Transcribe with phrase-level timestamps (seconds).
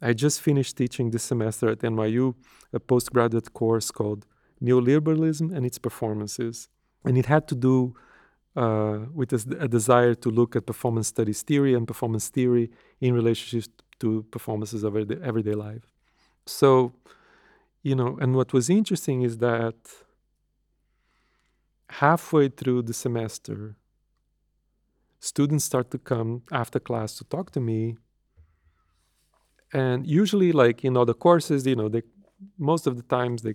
[0.00, 2.34] I just finished teaching this semester at NYU
[2.72, 4.26] a postgraduate course called
[4.62, 6.68] Neoliberalism and Its Performances.
[7.04, 7.94] And it had to do
[8.56, 13.14] uh, with a, a, desire to look at performance studies theory and performance theory in
[13.14, 15.92] relationship to performances of everyday, everyday life.
[16.46, 16.92] So,
[17.82, 19.76] you know, and what was interesting is that
[21.90, 23.76] halfway through the semester,
[25.20, 27.96] students start to come after class to talk to me.
[29.72, 32.02] And usually, like in other courses, you know, they
[32.58, 33.54] most of the times they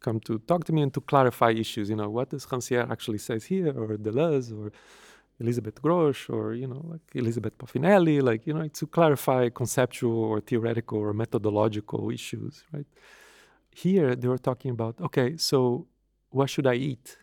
[0.00, 1.90] come to talk to me and to clarify issues.
[1.90, 4.72] You know, what does Rancière actually says here, or Deleuze, or
[5.40, 10.40] Elizabeth Grosz or you know, like Elizabeth Povinelli, like you know, to clarify conceptual or
[10.40, 12.86] theoretical or methodological issues, right?
[13.70, 15.86] Here they were talking about, okay, so
[16.30, 17.18] what should I eat?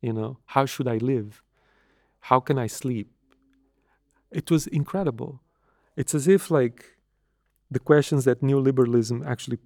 [0.00, 1.42] You know, how should I live?
[2.20, 3.10] How can I sleep?
[4.30, 5.42] It was incredible.
[5.96, 6.97] It's as if like
[7.70, 9.58] the questions that neoliberalism actually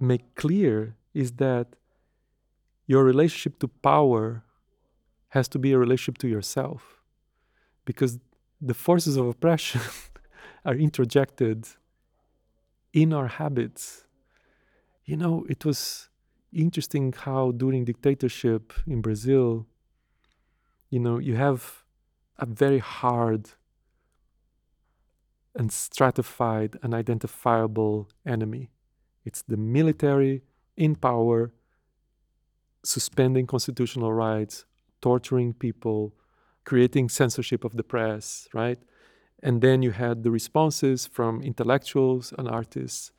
[0.00, 1.76] make clear is that
[2.86, 4.44] your relationship to power
[5.28, 7.02] has to be a relationship to yourself
[7.84, 8.18] because
[8.60, 9.80] the forces of oppression
[10.64, 11.66] are interjected
[12.92, 14.06] in our habits.
[15.04, 16.08] You know, it was
[16.52, 19.66] interesting how during dictatorship in Brazil,
[20.90, 21.84] you know, you have
[22.38, 23.50] a very hard
[25.58, 28.70] and stratified and identifiable enemy.
[29.24, 30.42] It's the military
[30.76, 31.52] in power,
[32.84, 34.64] suspending constitutional rights,
[35.02, 36.14] torturing people,
[36.64, 38.78] creating censorship of the press, right?
[39.42, 43.10] And then you had the responses from intellectuals and artists,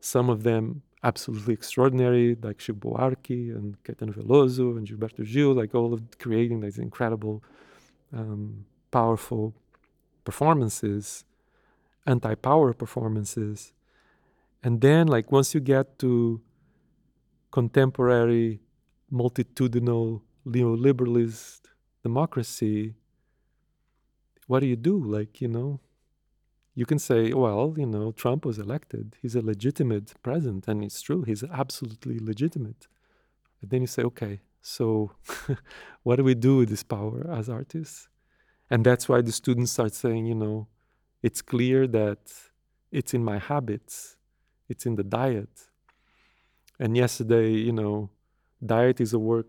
[0.00, 5.74] some of them absolutely extraordinary, like Chico Buarque and Caetano Veloso and Gilberto Gil, like
[5.74, 7.42] all of creating these incredible,
[8.12, 9.54] um, powerful
[10.24, 11.24] performances,
[12.08, 13.72] anti-power performances.
[14.62, 16.40] And then, like once you get to
[17.52, 18.60] contemporary,
[19.10, 21.60] multitudinal, neoliberalist
[22.02, 22.94] democracy,
[24.46, 24.96] what do you do?
[24.98, 25.80] Like, you know,
[26.74, 29.16] you can say, well, you know, Trump was elected.
[29.20, 31.22] He's a legitimate president, and it's true.
[31.22, 32.86] He's absolutely legitimate.
[33.60, 35.12] But then you say, okay, so
[36.02, 38.08] what do we do with this power as artists?
[38.70, 40.68] And that's why the students start saying, you know,
[41.22, 42.32] it's clear that
[42.90, 44.16] it's in my habits,
[44.68, 45.68] it's in the diet.
[46.78, 48.10] And yesterday, you know,
[48.64, 49.46] diet is a word,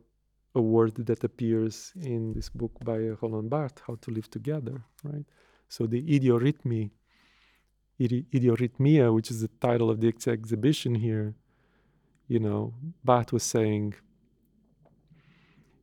[0.56, 5.26] a word that appears in this book by Roland Barthes, How to Live Together, right?
[5.68, 6.90] So the idiorhythmy
[8.00, 11.36] Idiorhythmia, which is the title of the ex- exhibition here,
[12.28, 13.96] you know, Barthes was saying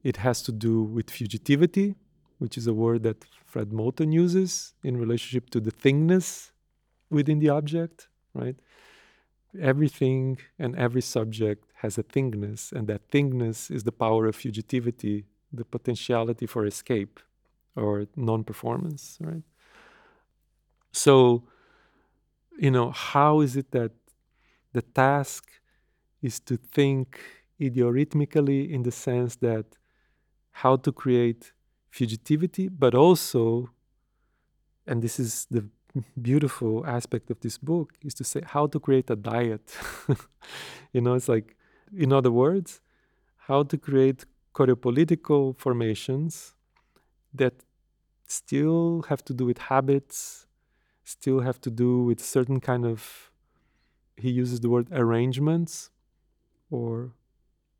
[0.03, 1.95] it has to do with fugitivity,
[2.39, 3.25] which is a word that
[3.57, 6.51] Fred Moten uses in relationship to the thingness
[7.09, 8.57] within the object, right?
[9.59, 15.25] Everything and every subject has a thingness, and that thingness is the power of fugitivity,
[15.51, 17.19] the potentiality for escape
[17.75, 19.47] or non performance, right?
[20.93, 21.45] So,
[22.59, 23.93] you know, how is it that
[24.75, 25.45] the task
[26.21, 27.19] is to think
[27.59, 29.65] idiorhythmically in the sense that
[30.51, 31.53] how to create
[31.97, 33.71] fugitivity, but also,
[34.87, 35.65] and this is the
[36.21, 39.75] beautiful aspect of this book, is to say how to create a diet.
[40.93, 41.57] you know, it's like,
[41.97, 42.81] in other words,
[43.49, 46.55] how to create choreopolitical formations
[47.33, 47.55] that
[48.27, 50.47] still have to do with habits,
[51.05, 53.31] still have to do with certain kind of
[54.17, 55.91] he uses the word arrangements
[56.71, 57.13] or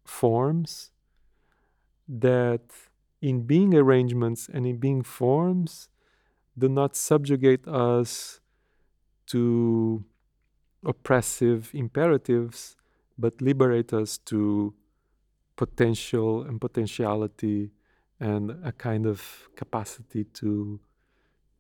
[0.05, 0.91] forms
[2.07, 2.61] that
[3.21, 5.89] in being arrangements and in being forms
[6.59, 8.41] do not subjugate us
[9.27, 10.05] to
[10.85, 12.77] oppressive imperatives
[13.19, 14.75] but liberate us to
[15.57, 17.71] potential and potentiality
[18.21, 20.79] and a kind of capacity to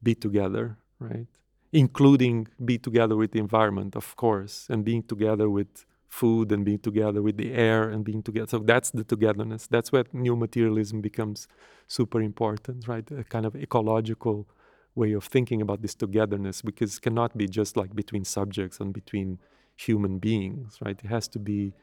[0.02, 1.26] be together right?
[1.72, 6.78] Including be together with the environment, of course, and being together with food and being
[6.78, 8.46] together with the air and being together.
[8.46, 9.66] So that's the togetherness.
[9.66, 11.48] That's where new materialism becomes
[11.86, 13.08] super important, right?
[13.10, 14.48] A kind of ecological
[14.94, 18.92] way of thinking about this togetherness because it cannot be just like between subjects and
[18.92, 19.38] between
[19.76, 20.98] human beings, right?
[21.02, 21.74] It has to be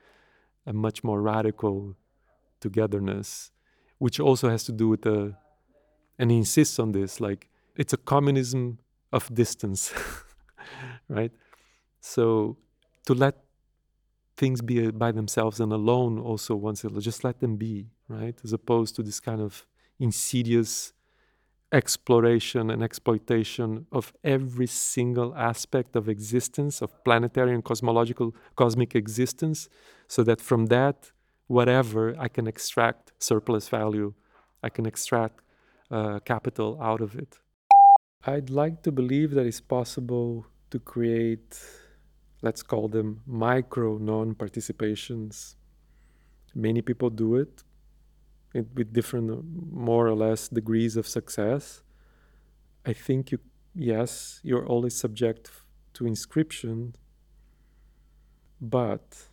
[0.65, 1.95] a much more radical
[2.59, 3.51] togetherness,
[3.99, 5.35] which also has to do with the,
[6.17, 8.79] and he insists on this, like it's a communism
[9.11, 9.93] of distance,
[11.07, 11.31] right?
[12.01, 12.57] So
[13.05, 13.43] to let
[14.43, 17.75] things be by themselves and alone also once in just let them be,
[18.17, 18.37] right?
[18.45, 19.51] As opposed to this kind of
[20.07, 20.73] insidious
[21.81, 23.67] exploration and exploitation
[23.99, 24.05] of
[24.37, 28.29] every single aspect of existence, of planetary and cosmological
[28.61, 29.59] cosmic existence,
[30.15, 30.97] so that from that,
[31.57, 34.09] whatever I can extract surplus value,
[34.67, 35.37] I can extract
[35.89, 37.31] uh, capital out of it.
[38.25, 41.51] I'd like to believe that it's possible to create,
[42.43, 45.55] let's call them micro non participations.
[46.53, 47.63] Many people do it,
[48.53, 51.81] with different, more or less, degrees of success.
[52.85, 53.39] I think you,
[53.73, 55.49] yes, you're always subject
[55.93, 56.95] to inscription,
[58.61, 59.29] but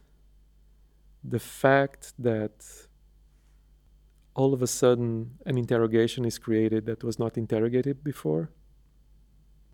[1.22, 2.64] the fact that
[4.34, 8.50] all of a sudden an interrogation is created that was not interrogated before,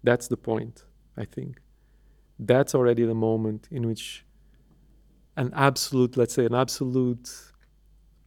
[0.02, 0.84] that's the point,
[1.16, 1.60] I think.
[2.38, 4.24] That's already the moment in which
[5.36, 7.30] an absolute, let's say, an absolute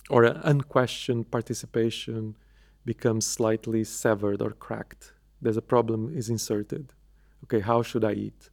[0.10, 2.36] or an unquestioned participation
[2.86, 5.14] becomes slightly severed or cracked.
[5.42, 6.94] There's a problem is inserted.
[7.44, 8.50] Okay, how should I eat?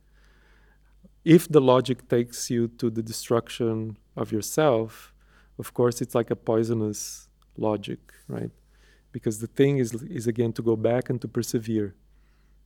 [1.25, 5.13] If the logic takes you to the destruction of yourself,
[5.59, 8.51] of course, it's like a poisonous logic, right?
[9.11, 11.95] Because the thing is, is again to go back and to persevere.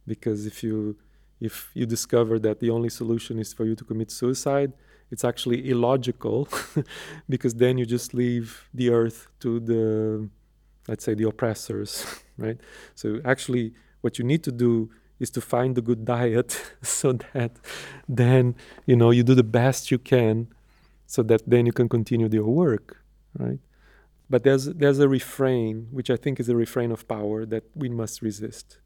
[0.06, 0.96] Because if you
[1.40, 4.72] if you discover that the only solution is for you to commit suicide,
[5.10, 6.48] it's actually illogical
[7.28, 10.28] because then you just leave the earth to the
[10.88, 12.04] let's say the oppressors
[12.38, 12.58] right?
[12.94, 17.52] So actually what you need to do is to find a good diet so that
[18.08, 18.54] then
[18.86, 20.48] you know you do the best you can
[21.06, 23.02] so that then you can continue your work
[23.38, 23.58] right?
[24.28, 27.88] But there's there's a refrain which i think is a refrain of power that we
[27.88, 28.78] must resist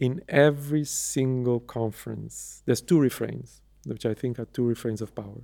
[0.00, 5.42] in every single conference there's two refrains which I think are two refrains of power.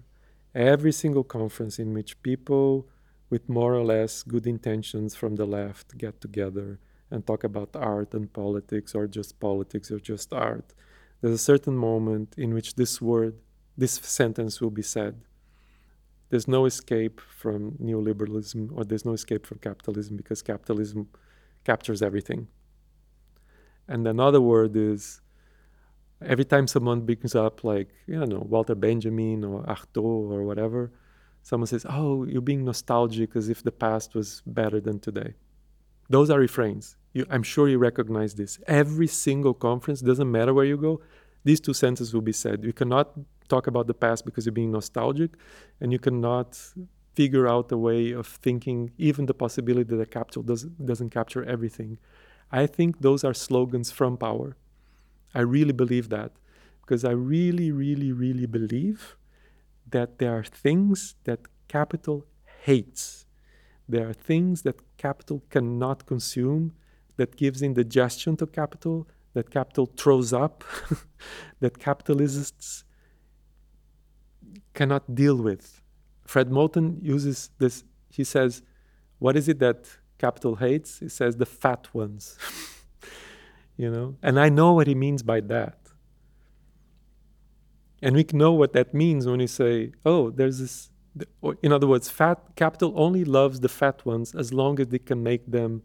[0.55, 2.89] Every single conference in which people
[3.31, 6.79] with more or less good intentions from the left get together
[7.11, 10.75] and talk about art and politics or just politics or just art,
[11.21, 13.35] there's a certain moment in which this word,
[13.77, 15.23] this sentence will be said.
[16.29, 21.09] There's no escape from neoliberalism or there's no escape from capitalism because capitalism
[21.65, 22.49] captures everything.
[23.89, 25.21] And another word is
[26.25, 30.93] every time someone brings up like you know Walter Benjamin or Artaud or whatever,
[31.43, 35.35] someone says, "Oh, you're being nostalgic as if the past was better than today."
[36.09, 36.97] Those are refrains.
[37.13, 38.59] You, I'm sure you recognize this.
[38.67, 41.01] Every single conference, doesn't matter where you go,
[41.45, 42.65] these two sentences will be said.
[42.65, 43.13] You cannot
[43.49, 45.33] talk about the past because you're being nostalgic,
[45.81, 46.61] and you cannot
[47.15, 51.43] figure out a way of thinking even the possibility that a capital does, doesn't capture
[51.45, 51.99] everything.
[52.51, 54.57] I think those are slogans from power
[55.37, 56.33] I really believe that
[56.81, 59.17] because I really, really, really believe
[59.91, 62.25] that there are things that capital
[62.63, 63.27] hates.
[63.87, 66.73] There are things that capital cannot consume,
[67.19, 70.65] that gives indigestion to capital, that capital throws up,
[71.61, 72.85] that capitalists
[74.73, 75.83] cannot deal with.
[76.27, 78.63] Fred Moten uses this, he says,
[79.19, 79.87] What is it that
[80.19, 80.99] capital hates?
[80.99, 82.39] He says, The fat ones.
[83.77, 85.79] you know and i know what he means by that
[88.03, 90.91] and we know what that means when we say oh there's this
[91.63, 95.23] in other words fat capital only loves the fat ones as long as they can
[95.23, 95.83] make them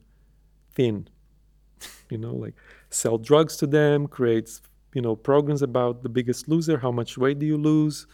[0.74, 1.08] thin
[2.10, 2.56] you know like
[2.90, 4.62] sell drugs to them creates
[4.94, 8.08] you know programs about the biggest loser how much weight do you lose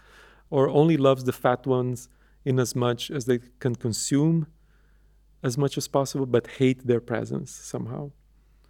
[0.50, 2.08] or only loves the fat ones
[2.46, 4.48] in as much as they can consume
[5.48, 8.04] as much as possible but hate their presence somehow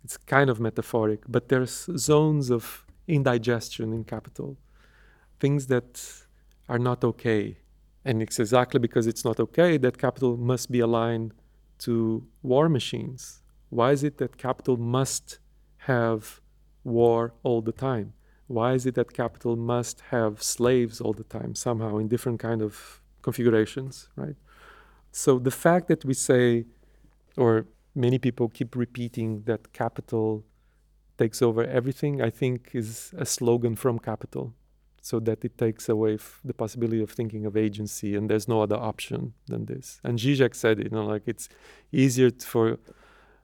[0.08, 4.58] it's kind of metaphoric, but there's zones of indigestion in capital,
[5.42, 6.02] things that
[6.70, 7.58] are not okay.
[8.06, 11.34] And it's exactly because it's not okay that capital must be aligned
[11.80, 13.42] to war machines.
[13.70, 15.40] Why is it that capital must
[15.90, 16.40] have
[16.86, 18.14] war all the time?
[18.48, 22.62] Why is it that capital must have slaves all the time, somehow in different kind
[22.62, 24.38] of configurations, right?
[25.24, 26.66] So the fact that we say,
[27.38, 30.46] or many people keep repeating that capital
[31.18, 34.54] takes over everything, I think is a slogan from capital,
[35.02, 38.62] so that it takes away f- the possibility of thinking of agency, and there's no
[38.62, 40.00] other option than this.
[40.04, 41.50] And Zizek said, you know, like it's
[41.92, 42.78] easier for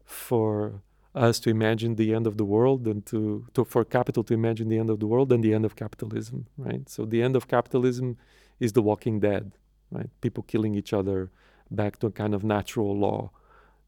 [0.05, 0.83] for
[1.15, 4.67] us to imagine the end of the world than to, to for capital to imagine
[4.69, 6.87] the end of the world than the end of capitalism, right?
[6.87, 8.17] So the end of capitalism
[8.59, 9.53] is the Walking Dead,
[9.89, 10.09] right?
[10.21, 11.31] People killing each other
[11.75, 13.31] back to a kind of natural law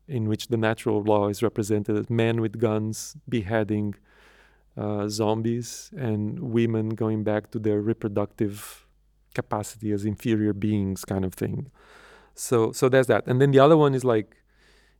[0.07, 3.95] in which the natural law is represented as men with guns beheading
[4.77, 8.85] uh, zombies and women going back to their reproductive
[9.33, 11.71] capacity as inferior beings, kind of thing.
[12.33, 13.25] So, so there's that.
[13.27, 14.35] And then the other one is like,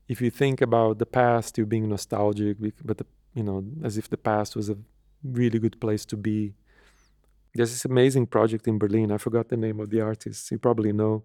[0.07, 4.09] if you think about the past, you're being nostalgic, but the, you know, as if
[4.09, 4.77] the past was a
[5.23, 6.53] really good place to be.
[7.53, 9.11] There's this amazing project in Berlin.
[9.11, 10.51] I forgot the name of the artist.
[10.51, 11.23] You probably know.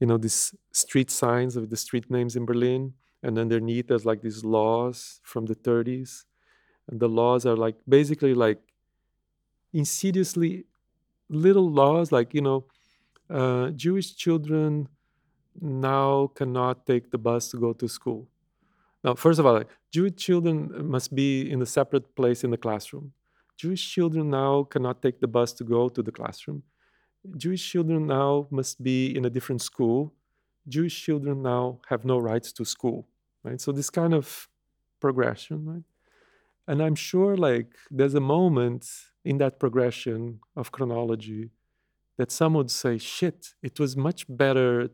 [0.00, 4.22] You know these street signs of the street names in Berlin, and underneath there's like
[4.22, 6.26] these laws from the 30s,
[6.88, 8.60] and the laws are like basically like
[9.72, 10.64] insidiously
[11.28, 12.66] little laws, like you know,
[13.30, 14.88] uh, Jewish children
[15.60, 18.28] now cannot take the bus to go to school.
[19.04, 22.58] Now, first of all, like, Jewish children must be in a separate place in the
[22.58, 23.12] classroom.
[23.56, 26.62] Jewish children now cannot take the bus to go to the classroom.
[27.36, 30.12] Jewish children now must be in a different school.
[30.68, 33.06] Jewish children now have no rights to school,
[33.42, 33.60] right?
[33.60, 34.48] So this kind of
[35.00, 35.82] progression, right?
[36.68, 38.88] And I'm sure like there's a moment
[39.24, 41.50] in that progression of chronology
[42.16, 44.90] that some would say, shit, it was much better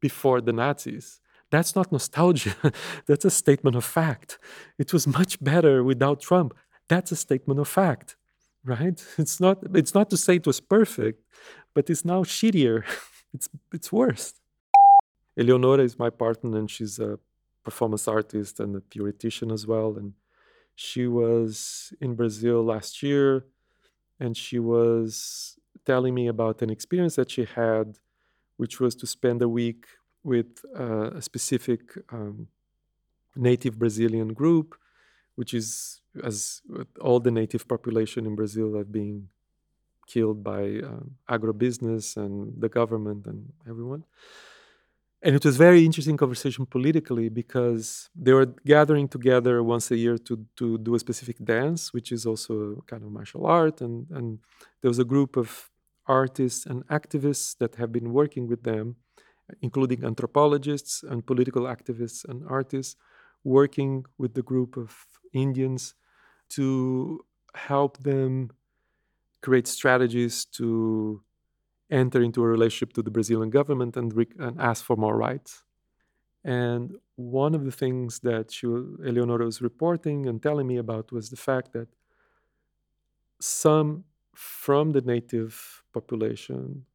[0.00, 1.20] before the Nazis.
[1.50, 2.54] That's not nostalgia.
[3.06, 4.38] That's a statement of fact.
[4.78, 6.54] It was much better without Trump.
[6.88, 8.16] That's a statement of fact,
[8.64, 9.04] right?
[9.18, 9.58] It's not.
[9.74, 11.22] It's not to say it was perfect,
[11.74, 12.84] but it's now shittier.
[13.34, 14.34] it's it's worse.
[15.36, 17.18] Eleonora is my partner, and she's a
[17.64, 19.96] performance artist and a theoretician as well.
[19.96, 20.12] And
[20.74, 23.46] she was in Brazil last year,
[24.20, 27.98] and she was telling me about an experience that she had
[28.62, 29.86] which was to spend a week
[30.22, 31.80] with uh, a specific
[32.12, 32.46] um,
[33.34, 34.76] native Brazilian group,
[35.34, 36.60] which is as
[37.00, 39.28] all the native population in Brazil are being
[40.06, 44.04] killed by um, agribusiness and the government and everyone.
[45.24, 50.18] And it was very interesting conversation politically because they were gathering together once a year
[50.18, 53.80] to, to do a specific dance, which is also a kind of martial art.
[53.80, 54.40] And, and
[54.80, 55.70] there was a group of
[56.06, 58.96] artists and activists that have been working with them,
[59.60, 62.96] including anthropologists and political activists and artists,
[63.44, 65.94] working with the group of Indians
[66.50, 67.24] to
[67.54, 68.50] help them
[69.42, 71.22] create strategies to
[71.90, 75.64] enter into a relationship to the Brazilian government and, re- and ask for more rights.
[76.44, 81.30] And one of the things that she, Eleonora was reporting and telling me about was
[81.30, 81.88] the fact that
[83.40, 86.86] some from the native population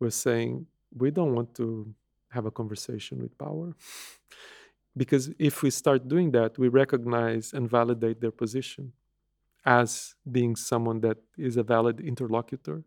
[0.00, 1.94] were saying, we don't want to
[2.30, 3.74] have a conversation with power.
[4.96, 8.92] because if we start doing that, we recognize and validate their position
[9.64, 12.82] as being someone that is a valid interlocutor.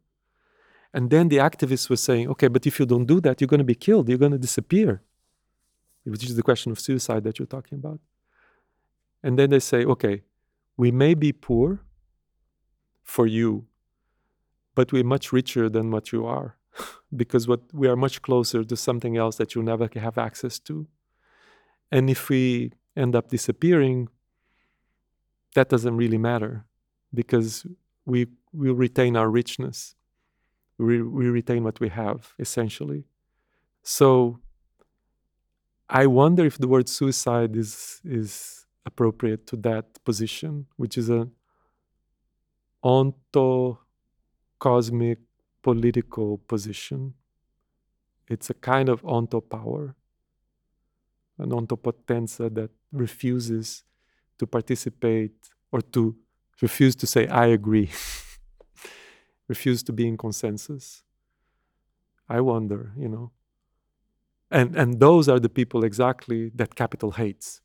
[0.94, 3.60] And then the activists were saying, okay, but if you don't do that, you're going
[3.60, 5.02] to be killed, you're going to disappear,
[6.04, 8.00] which is the question of suicide that you're talking about.
[9.24, 10.22] And then they say, okay,
[10.78, 11.86] we may be poor,
[13.06, 13.68] for you,
[14.74, 16.58] but we're much richer than what you are
[17.16, 20.88] because what we are much closer to something else that you'll never have access to.
[21.92, 24.10] And if we end up disappearing,
[25.54, 26.66] that doesn't really matter
[27.14, 27.66] because
[28.06, 29.96] we will retain our richness.
[30.78, 33.06] We, we retain what we have, essentially.
[33.84, 34.40] So
[35.90, 41.30] I wonder if the word suicide is, is appropriate to that position, which is a
[42.82, 43.78] onto
[44.60, 45.20] cosmic
[45.64, 47.14] political position.
[48.28, 49.96] It's a kind of onto power,
[51.38, 53.84] an ontopotenza that refuses
[54.38, 56.16] to participate or to
[56.62, 57.90] refuse to say, I agree,
[59.48, 61.04] refuse to be in consensus.
[62.28, 63.32] I wonder, you know.
[64.50, 67.62] And, and those are the people exactly that capital hates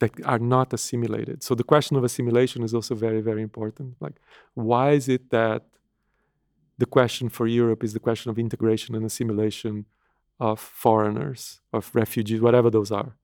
[0.00, 1.42] that are not assimilated.
[1.42, 3.96] So the question of assimilation is also very, very important.
[4.00, 4.16] Like,
[4.54, 5.64] why is it that
[6.78, 9.86] the question for Europe is the question of integration and assimilation
[10.38, 13.16] of foreigners, of refugees, whatever those are?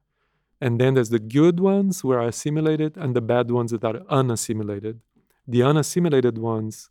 [0.61, 4.03] And then there's the good ones who are assimilated and the bad ones that are
[4.09, 5.01] unassimilated.
[5.47, 6.89] The unassimilated ones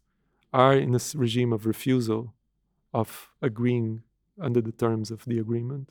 [0.54, 2.34] are in this regime of refusal,
[2.94, 4.04] of agreeing
[4.40, 5.90] under the terms of the agreement.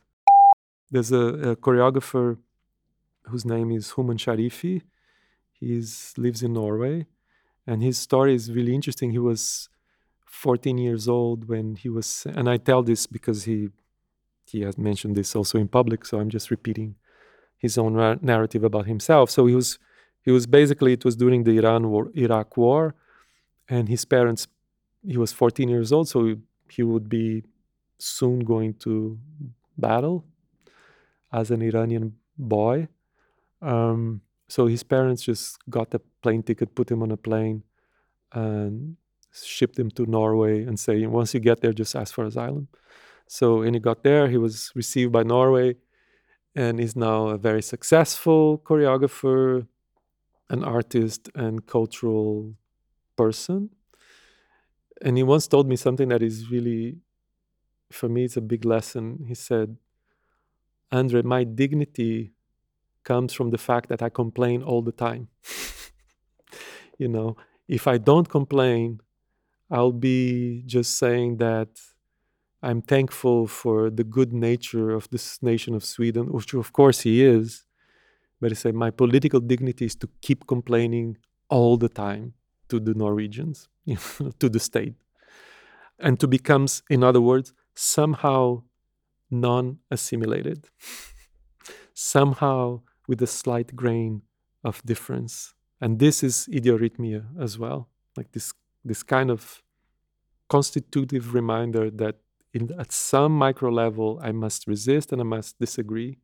[0.90, 2.36] There's a, a choreographer
[3.24, 4.82] whose name is Hooman Sharifi.
[5.52, 5.82] He
[6.18, 7.06] lives in Norway,
[7.66, 9.12] and his story is really interesting.
[9.12, 9.68] He was
[10.26, 13.68] 14 years old when he was, and I tell this because he
[14.52, 16.96] he has mentioned this also in public, so I'm just repeating
[17.58, 19.30] his own ra- narrative about himself.
[19.30, 19.78] So he was
[20.22, 22.94] he was basically it was during the Iran war, Iraq war,
[23.68, 24.46] and his parents.
[25.06, 26.36] He was 14 years old, so he,
[26.68, 27.42] he would be
[27.98, 29.18] soon going to
[29.78, 30.26] battle
[31.32, 32.88] as an Iranian boy
[33.62, 37.62] um, so his parents just got a plane ticket, put him on a plane,
[38.32, 38.96] and
[39.32, 42.68] shipped him to Norway and say, once you get there, just ask for asylum.
[43.30, 45.76] So, when he got there, he was received by Norway.
[46.56, 49.66] and is now a very successful choreographer,
[50.50, 52.54] an artist, and cultural
[53.16, 53.70] person.
[55.02, 56.98] And he once told me something that is really,
[57.92, 59.24] for me, it's a big lesson.
[59.28, 59.76] He said,
[60.92, 62.32] Andre, my dignity
[63.04, 65.28] comes from the fact that I complain all the time.
[66.98, 67.36] you know,
[67.68, 69.00] if I don't complain,
[69.70, 71.68] I'll be just saying that
[72.62, 77.24] I'm thankful for the good nature of this nation of Sweden, which of course he
[77.24, 77.64] is.
[78.40, 82.34] But I say my political dignity is to keep complaining all the time
[82.68, 83.68] to the Norwegians,
[84.38, 84.94] to the state,
[85.98, 88.62] and to become, in other words, somehow
[89.30, 90.68] non-assimilated,
[91.94, 94.22] somehow with a slight grain
[94.64, 95.54] of difference.
[95.80, 98.52] And this is idiorhythmia as well, like this
[98.84, 99.62] this kind of
[100.48, 102.16] constitutive reminder that
[102.52, 106.18] in, at some micro level, I must resist and I must disagree.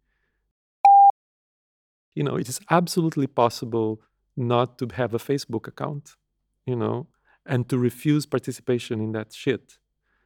[2.14, 4.00] You know, it is absolutely possible
[4.36, 6.16] not to have a Facebook account,
[6.64, 7.06] you know,
[7.44, 9.78] and to refuse participation in that shit.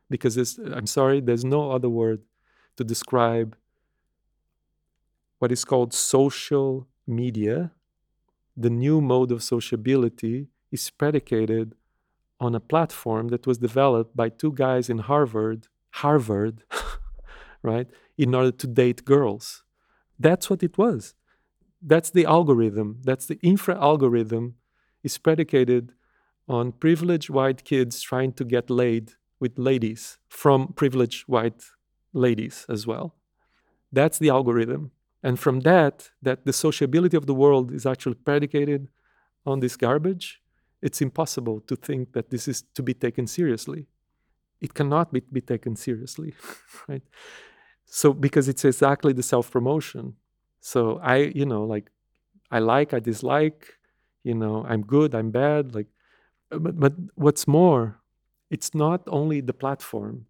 [0.08, 2.22] Because I'm sorry, there's no other word
[2.76, 3.56] to describe
[5.38, 7.72] what is called social media.
[8.56, 11.74] The new mode of sociability is predicated
[12.40, 16.62] on a platform that was developed by two guys in Harvard Harvard,
[17.62, 19.64] right, in order to date girls.
[20.18, 21.14] That's what it was.
[21.82, 23.00] That's the algorithm.
[23.04, 24.56] That's the infra algorithm
[25.02, 25.92] is predicated
[26.48, 31.64] on privileged white kids trying to get laid with ladies from privileged white
[32.12, 33.14] ladies as well.
[33.92, 34.90] That's the algorithm.
[35.22, 38.88] And from that, that the sociability of the world is actually predicated
[39.46, 40.40] on this garbage,
[40.82, 43.86] it's impossible to think that this is to be taken seriously
[44.60, 46.34] it cannot be, be taken seriously,
[46.88, 47.02] right?
[47.86, 50.14] So because it's exactly the self-promotion.
[50.60, 51.90] So I, you know, like
[52.50, 53.74] I like, I dislike,
[54.22, 55.86] you know, I'm good, I'm bad, like
[56.52, 58.00] uh, but, but what's more,
[58.50, 60.26] it's not only the platform,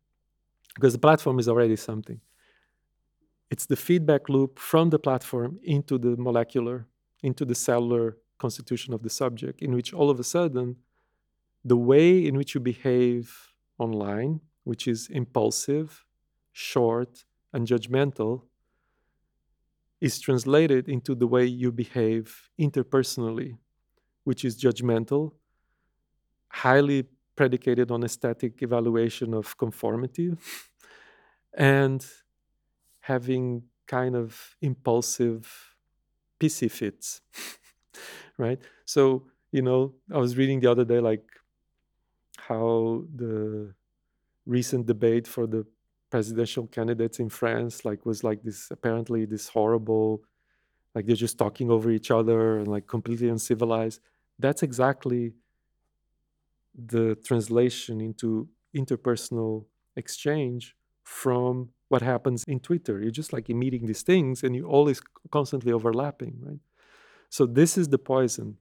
[0.74, 2.20] because the platform is already something.
[3.50, 6.86] It's the feedback loop from the platform into the molecular,
[7.22, 10.76] into the cellular constitution of the subject, in which all of a sudden,
[11.64, 13.49] the way in which you behave
[13.80, 16.06] online, which is impulsive,
[16.52, 18.48] short, and judgmental,
[20.00, 23.58] is translated into the way you behave interpersonally,
[24.24, 25.34] which is judgmental,
[26.48, 27.04] highly
[27.36, 30.32] predicated on aesthetic evaluation of conformity,
[31.54, 32.06] and
[33.00, 35.76] having kind of impulsive
[36.40, 37.22] pissy fits,
[38.38, 38.60] right?
[38.84, 41.24] So, you know, I was reading the other day, like,
[42.50, 43.32] how the
[44.56, 45.62] recent debate for the
[46.10, 50.08] presidential candidates in France like was like this apparently this horrible
[50.94, 54.00] like they're just talking over each other and like completely uncivilized
[54.44, 55.32] that's exactly
[56.74, 63.00] the translation into interpersonal exchange from what happens in Twitter.
[63.00, 66.60] You're just like emitting these things and you're always constantly overlapping, right?
[67.28, 68.56] So this is the poison